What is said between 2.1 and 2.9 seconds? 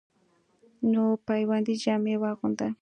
واغوندۀ،